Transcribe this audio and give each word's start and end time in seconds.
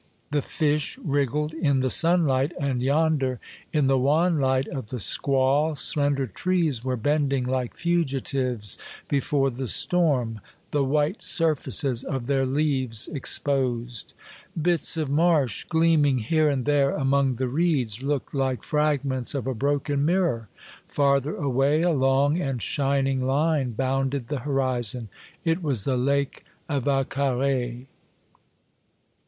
The 0.31 0.41
fish 0.41 0.97
wriggled 1.03 1.53
in 1.53 1.81
the 1.81 1.91
sunlight, 1.91 2.53
and 2.59 2.81
yonder, 2.81 3.39
in 3.71 3.85
the 3.85 3.99
wan 3.99 4.39
light 4.39 4.67
of 4.67 4.89
the 4.89 4.99
squall, 4.99 5.75
slender 5.75 6.25
trees 6.25 6.83
were 6.83 6.97
bending 6.97 7.45
like 7.45 7.75
fugitives 7.75 8.79
before 9.07 9.51
the 9.51 9.67
storm, 9.67 10.39
the 10.71 10.83
white 10.83 11.21
surfaces 11.23 12.03
of 12.03 12.25
their 12.25 12.47
leaves 12.47 13.09
exposed. 13.09 14.13
Bits 14.59 14.97
of 14.97 15.07
marsh, 15.07 15.65
Gastronomic 15.65 15.69
Scenes, 16.17 16.27
279 16.27 16.27
gleaming 16.27 16.29
here 16.29 16.49
and 16.49 16.65
there 16.65 16.97
among 16.99 17.35
the 17.35 17.47
reeds, 17.47 18.01
looked 18.01 18.33
like 18.33 18.63
fragments 18.63 19.35
of 19.35 19.45
a 19.45 19.53
broken 19.53 20.03
mirror. 20.03 20.47
Farther 20.87 21.35
away 21.35 21.83
a 21.83 21.91
long 21.91 22.39
and 22.41 22.59
shining 22.59 23.23
line 23.23 23.73
bounded 23.73 24.29
the 24.29 24.39
horizon. 24.39 25.09
It 25.43 25.61
was 25.61 25.83
the 25.83 25.95
Lake 25.95 26.43
of 26.67 26.85
Vaccares. 26.85 27.85